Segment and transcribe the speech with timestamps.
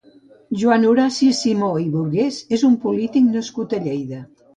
[0.59, 4.23] Joan Horaci Simó i Burgués és un polític nascut a Lleida.